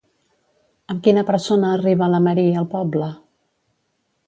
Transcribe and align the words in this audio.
Amb 0.93 1.03
quina 1.07 1.23
persona 1.27 1.69
arriba 1.75 2.09
la 2.15 2.23
Marie 2.29 2.59
al 2.63 2.69
poble? 2.75 3.13